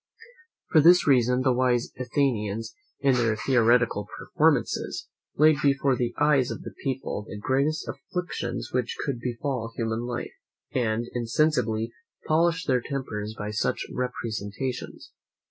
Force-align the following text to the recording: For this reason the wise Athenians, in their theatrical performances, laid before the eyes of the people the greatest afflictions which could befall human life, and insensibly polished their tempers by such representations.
For 0.71 0.81
this 0.81 1.05
reason 1.05 1.43
the 1.43 1.53
wise 1.53 1.91
Athenians, 1.95 2.73
in 3.01 3.13
their 3.13 3.35
theatrical 3.35 4.07
performances, 4.17 5.07
laid 5.37 5.57
before 5.61 5.95
the 5.95 6.15
eyes 6.19 6.49
of 6.49 6.63
the 6.63 6.73
people 6.83 7.23
the 7.29 7.37
greatest 7.37 7.87
afflictions 7.87 8.71
which 8.73 8.97
could 9.05 9.19
befall 9.19 9.71
human 9.75 9.99
life, 10.07 10.33
and 10.73 11.05
insensibly 11.13 11.93
polished 12.25 12.65
their 12.65 12.81
tempers 12.81 13.35
by 13.37 13.51
such 13.51 13.85
representations. 13.93 15.11